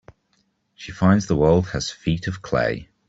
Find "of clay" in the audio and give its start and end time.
2.25-2.89